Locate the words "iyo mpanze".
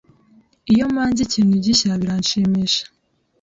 0.73-1.19